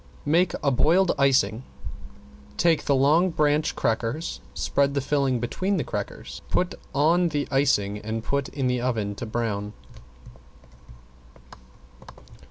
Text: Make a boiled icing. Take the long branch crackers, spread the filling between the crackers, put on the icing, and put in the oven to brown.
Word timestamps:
Make 0.25 0.53
a 0.63 0.71
boiled 0.71 1.11
icing. 1.19 1.61
Take 2.57 2.85
the 2.85 2.95
long 2.95 3.29
branch 3.29 3.75
crackers, 3.75 4.41
spread 4.55 4.95
the 4.95 4.99
filling 4.99 5.39
between 5.39 5.77
the 5.77 5.83
crackers, 5.83 6.41
put 6.49 6.73
on 6.91 7.29
the 7.29 7.47
icing, 7.51 7.99
and 7.99 8.23
put 8.23 8.49
in 8.49 8.65
the 8.65 8.81
oven 8.81 9.13
to 9.13 9.27
brown. 9.27 9.73